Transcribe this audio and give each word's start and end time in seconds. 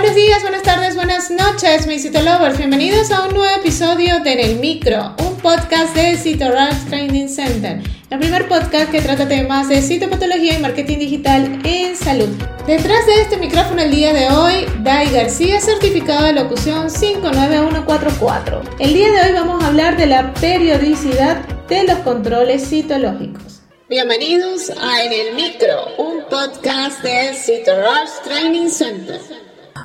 Buenos 0.00 0.14
días, 0.14 0.42
buenas 0.42 0.62
tardes, 0.62 0.94
buenas 0.94 1.28
noches, 1.28 1.88
mis 1.88 2.02
Citolovers. 2.02 2.56
Bienvenidos 2.56 3.10
a 3.10 3.26
un 3.26 3.34
nuevo 3.34 3.52
episodio 3.56 4.20
de 4.20 4.34
En 4.34 4.38
el 4.38 4.56
Micro, 4.60 5.16
un 5.18 5.34
podcast 5.38 5.92
de 5.96 6.16
CitoRush 6.16 6.84
Training 6.88 7.26
Center, 7.26 7.80
el 8.08 8.18
primer 8.20 8.46
podcast 8.46 8.92
que 8.92 9.00
trata 9.00 9.26
temas 9.26 9.68
de 9.68 9.82
citopatología 9.82 10.56
y 10.56 10.62
marketing 10.62 10.98
digital 10.98 11.58
en 11.64 11.96
salud. 11.96 12.28
Detrás 12.64 13.06
de 13.06 13.22
este 13.22 13.38
micrófono 13.38 13.82
el 13.82 13.90
día 13.90 14.12
de 14.12 14.28
hoy, 14.28 14.66
Dai 14.84 15.10
García, 15.10 15.60
certificado 15.60 16.26
de 16.26 16.32
locución 16.32 16.88
59144. 16.90 18.62
El 18.78 18.94
día 18.94 19.10
de 19.10 19.20
hoy 19.22 19.32
vamos 19.32 19.64
a 19.64 19.66
hablar 19.66 19.96
de 19.96 20.06
la 20.06 20.32
periodicidad 20.34 21.38
de 21.66 21.82
los 21.82 21.98
controles 21.98 22.68
citológicos. 22.68 23.62
Bienvenidos 23.88 24.70
a 24.80 25.02
En 25.02 25.12
el 25.12 25.34
Micro, 25.34 25.96
un 25.98 26.22
podcast 26.30 27.02
de 27.02 27.34
CitoRush 27.34 28.22
Training 28.22 28.68
Center. 28.68 29.47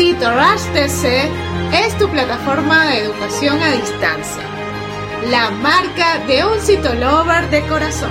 CitoRush 0.00 0.64
TC 0.72 1.28
es 1.74 1.98
tu 1.98 2.08
plataforma 2.08 2.86
de 2.86 3.00
educación 3.00 3.60
a 3.60 3.70
distancia, 3.70 4.42
la 5.30 5.50
marca 5.50 6.24
de 6.26 6.42
un 6.42 6.58
citolover 6.58 7.50
de 7.50 7.60
corazón. 7.68 8.08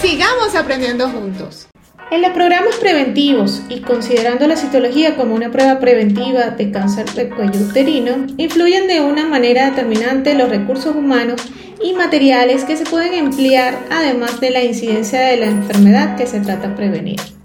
Sigamos 0.00 0.54
aprendiendo 0.54 1.08
juntos. 1.08 1.66
En 2.12 2.22
los 2.22 2.30
programas 2.30 2.76
preventivos 2.76 3.62
y 3.68 3.80
considerando 3.80 4.46
la 4.46 4.54
citología 4.54 5.16
como 5.16 5.34
una 5.34 5.50
prueba 5.50 5.80
preventiva 5.80 6.50
de 6.50 6.70
cáncer 6.70 7.10
de 7.14 7.30
cuello 7.30 7.62
uterino, 7.62 8.28
influyen 8.36 8.86
de 8.86 9.00
una 9.00 9.26
manera 9.26 9.70
determinante 9.70 10.36
los 10.36 10.50
recursos 10.50 10.94
humanos 10.94 11.42
y 11.82 11.94
materiales 11.94 12.62
que 12.62 12.76
se 12.76 12.84
pueden 12.84 13.14
emplear 13.14 13.76
además 13.90 14.38
de 14.38 14.50
la 14.50 14.62
incidencia 14.62 15.18
de 15.18 15.36
la 15.36 15.46
enfermedad 15.46 16.16
que 16.16 16.28
se 16.28 16.38
trata 16.38 16.68
de 16.68 16.76
prevenir. 16.76 17.39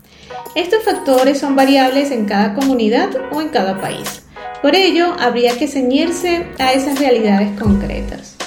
Estos 0.56 0.86
factores 0.86 1.38
son 1.38 1.58
variables 1.58 2.12
en 2.12 2.24
cada 2.24 2.54
comunidad 2.54 3.10
o 3.34 3.42
en 3.42 3.50
cada 3.50 3.82
país. 3.82 4.24
Por 4.62 4.74
ello, 4.74 5.14
habría 5.20 5.58
que 5.58 5.68
ceñirse 5.68 6.46
a 6.60 6.72
esas 6.72 6.98
realidades 6.98 7.60
concretas. 7.60 8.38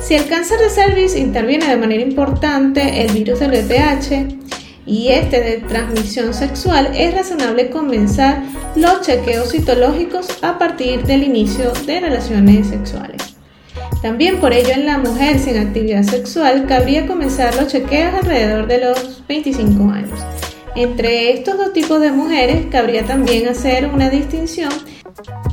Si 0.00 0.14
el 0.14 0.26
cáncer 0.26 0.58
de 0.58 0.70
cervix 0.70 1.14
interviene 1.14 1.68
de 1.68 1.76
manera 1.76 2.02
importante 2.02 3.02
el 3.02 3.12
virus 3.12 3.40
del 3.40 3.50
VPH 3.50 4.38
y 4.86 5.08
este 5.08 5.40
de 5.40 5.58
transmisión 5.58 6.32
sexual, 6.32 6.90
es 6.94 7.14
razonable 7.14 7.68
comenzar 7.68 8.42
los 8.74 9.02
chequeos 9.02 9.50
citológicos 9.50 10.42
a 10.42 10.56
partir 10.56 11.02
del 11.02 11.22
inicio 11.22 11.70
de 11.84 12.00
relaciones 12.00 12.68
sexuales. 12.68 13.36
También 14.00 14.40
por 14.40 14.54
ello 14.54 14.70
en 14.72 14.86
la 14.86 14.96
mujer 14.96 15.38
sin 15.38 15.58
actividad 15.58 16.04
sexual 16.04 16.64
cabría 16.66 17.06
comenzar 17.06 17.54
los 17.56 17.66
chequeos 17.66 18.14
alrededor 18.14 18.66
de 18.66 18.78
los 18.78 19.22
25 19.28 19.90
años. 19.90 20.47
Entre 20.74 21.32
estos 21.32 21.56
dos 21.56 21.72
tipos 21.72 22.00
de 22.00 22.12
mujeres 22.12 22.66
cabría 22.70 23.04
también 23.04 23.48
hacer 23.48 23.86
una 23.86 24.10
distinción 24.10 24.70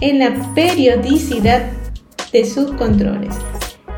en 0.02 0.20
la 0.20 0.54
periodicidad 0.54 1.72
de 2.32 2.46
sus 2.46 2.72
controles. 2.74 3.36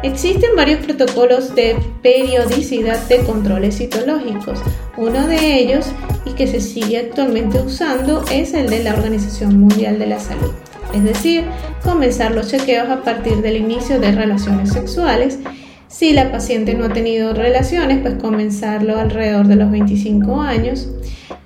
Existen 0.03 0.55
varios 0.55 0.85
protocolos 0.85 1.55
de 1.55 1.75
periodicidad 2.03 2.99
de 3.07 3.19
controles 3.19 3.77
citológicos. 3.77 4.59
Uno 4.95 5.27
de 5.27 5.59
ellos, 5.59 5.87
y 6.23 6.33
que 6.33 6.45
se 6.45 6.61
sigue 6.61 6.99
actualmente 6.99 7.59
usando, 7.59 8.23
es 8.31 8.53
el 8.53 8.69
de 8.69 8.83
la 8.83 8.93
Organización 8.93 9.59
Mundial 9.59 9.97
de 9.97 10.07
la 10.07 10.19
Salud. 10.19 10.51
Es 10.93 11.03
decir, 11.03 11.45
comenzar 11.83 12.31
los 12.31 12.49
chequeos 12.49 12.89
a 12.89 13.01
partir 13.01 13.41
del 13.41 13.57
inicio 13.57 13.99
de 13.99 14.11
relaciones 14.11 14.71
sexuales. 14.71 15.39
Si 15.87 16.13
la 16.13 16.31
paciente 16.31 16.73
no 16.73 16.85
ha 16.85 16.93
tenido 16.93 17.33
relaciones, 17.33 17.99
pues 18.01 18.15
comenzarlo 18.15 18.97
alrededor 18.97 19.47
de 19.47 19.55
los 19.55 19.71
25 19.71 20.41
años. 20.41 20.89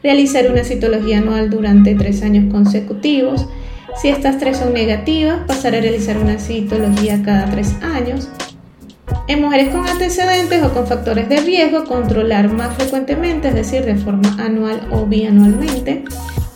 Realizar 0.04 0.50
una 0.52 0.64
citología 0.64 1.20
anual 1.20 1.50
durante 1.50 1.96
tres 1.96 2.24
años 2.24 2.52
consecutivos 2.52 3.48
si 3.96 4.08
estas 4.08 4.40
tres 4.40 4.58
son 4.58 4.74
negativas, 4.74 5.42
pasar 5.46 5.76
a 5.76 5.82
realizar 5.82 6.18
una 6.18 6.40
citología 6.40 7.22
cada 7.24 7.50
tres 7.50 7.76
años. 7.82 8.30
En 9.28 9.42
mujeres 9.42 9.70
con 9.70 9.88
antecedentes 9.88 10.64
o 10.64 10.74
con 10.74 10.88
factores 10.88 11.30
de 11.30 11.42
riesgo, 11.42 11.84
controlar 11.84 12.52
más 12.52 12.76
frecuentemente, 12.76 13.50
es 13.50 13.56
decir, 13.56 13.86
de 13.86 13.96
forma 13.96 14.38
anual 14.40 14.88
o 14.92 15.06
bianualmente. 15.06 16.06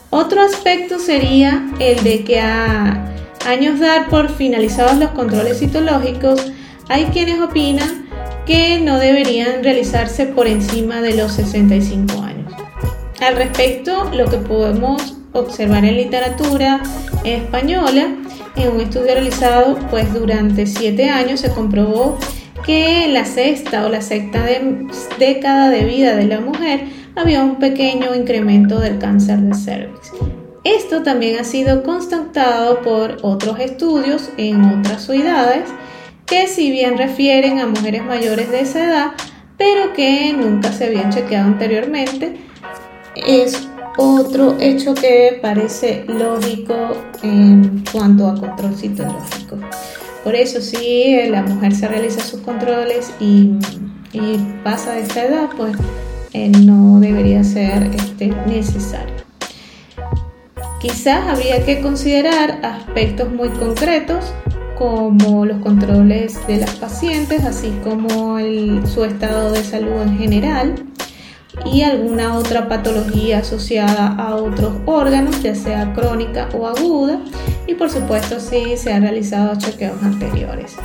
Otro 0.10 0.42
aspecto 0.42 0.98
sería 0.98 1.68
el 1.80 2.04
de 2.04 2.24
que 2.24 2.40
a 2.40 3.12
años 3.46 3.80
dar 3.80 4.10
por 4.10 4.30
finalizados 4.30 4.98
los 4.98 5.12
controles 5.12 5.60
citológicos, 5.60 6.52
hay 6.90 7.06
quienes 7.06 7.40
opinan 7.42 8.08
que 8.46 8.80
no 8.80 9.00
deberían 9.00 9.64
realizarse 9.64 10.28
por 10.28 10.48
encima 10.48 11.02
de 11.02 11.16
los 11.16 11.34
65 11.34 12.22
años. 12.22 12.54
Al 13.22 13.36
respecto, 13.36 14.12
lo 14.14 14.26
que 14.26 14.38
podemos 14.38 15.16
observar 15.36 15.86
en 15.86 15.98
literatura 15.98 16.82
española. 17.24 18.16
En 18.56 18.72
un 18.72 18.82
estudio 18.82 19.14
realizado 19.14 19.78
pues 19.90 20.14
durante 20.14 20.66
siete 20.66 21.10
años 21.10 21.42
se 21.42 21.52
comprobó 21.52 22.18
que 22.66 23.06
en 23.06 23.14
la 23.14 23.26
sexta 23.26 23.86
o 23.86 23.90
la 23.90 24.02
sexta 24.02 24.46
década 25.20 25.70
de 25.70 25.84
vida 25.84 26.16
de 26.16 26.26
la 26.26 26.40
mujer 26.40 26.86
había 27.16 27.44
un 27.44 27.58
pequeño 27.58 28.16
incremento 28.16 28.80
del 28.80 28.98
cáncer 28.98 29.40
de 29.40 29.56
cervix. 29.56 30.12
Esto 30.64 31.04
también 31.04 31.40
ha 31.40 31.44
sido 31.44 31.84
constatado 31.84 32.82
por 32.82 33.18
otros 33.22 33.60
estudios 33.60 34.30
en 34.38 34.64
otras 34.64 35.06
ciudades 35.06 35.70
que 36.26 36.48
si 36.48 36.72
bien 36.72 36.98
refieren 36.98 37.60
a 37.60 37.68
mujeres 37.68 38.04
mayores 38.04 38.50
de 38.52 38.62
esa 38.62 38.86
edad, 38.86 39.12
pero 39.58 39.94
que 39.94 40.34
nunca 40.34 40.72
se 40.72 40.86
habían 40.86 41.12
chequeado 41.12 41.48
anteriormente, 41.48 42.38
es 43.16 43.68
otro 43.98 44.58
hecho 44.60 44.94
que 44.94 45.40
parece 45.42 46.04
lógico 46.08 46.76
en 47.24 47.84
cuanto 47.92 48.28
a 48.28 48.36
control 48.36 48.76
citológico. 48.76 49.58
Por 50.24 50.36
eso 50.36 50.60
si 50.60 51.16
la 51.30 51.44
mujer 51.44 51.74
se 51.76 51.88
realiza 51.88 52.22
sus 52.22 52.42
controles 52.42 53.14
y, 53.20 53.52
pasa 54.64 54.94
de 54.94 55.02
esta 55.02 55.26
edad, 55.26 55.50
pues 55.56 55.76
eh, 56.34 56.50
no 56.50 57.00
debería 57.00 57.44
ser 57.44 57.92
este, 57.94 58.28
necesario. 58.48 59.14
Quizás 60.82 61.28
habría 61.28 61.64
que 61.66 61.82
considerar 61.82 62.60
aspectos 62.64 63.32
muy 63.32 63.50
concretos 63.50 64.34
como 64.78 65.46
los 65.46 65.60
controles 65.60 66.46
de 66.48 66.58
las 66.58 66.76
pacientes, 66.76 67.46
así 67.46 67.74
como 67.84 68.38
su 68.86 69.04
estado 69.04 69.52
de 69.52 69.64
salud 69.64 70.02
en 70.02 70.18
general, 70.18 70.76
y 71.66 71.84
alguna 71.84 72.36
otra 72.36 72.68
patología 72.68 73.40
asociada 73.40 74.08
a 74.08 74.36
otros 74.36 74.74
órganos, 74.86 75.42
ya 75.42 75.56
sea 75.56 75.94
crónica 75.94 76.50
o 76.54 76.68
aguda, 76.68 77.20
y 77.68 77.76
por 77.76 77.90
supuesto 77.90 78.40
si 78.40 78.78
se 78.78 78.92
han 78.92 79.04
realizado 79.04 79.56
chequeos 79.56 80.02
anteriores, 80.04 80.76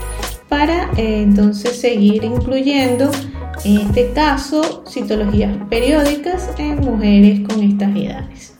para 0.48 0.90
eh, 0.96 1.22
entonces 1.22 1.80
seguir 1.80 2.24
incluyendo 2.24 3.10
en 3.64 3.78
este 3.78 4.12
caso 4.12 4.84
citologías 4.88 5.56
periódicas 5.68 6.50
en 6.58 6.80
mujeres 6.80 7.40
con 7.40 7.62
estas 7.62 7.94
edades. 7.96 8.59